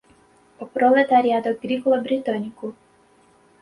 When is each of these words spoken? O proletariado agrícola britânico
O 0.61 0.65
proletariado 0.75 1.47
agrícola 1.49 1.97
britânico 2.07 2.65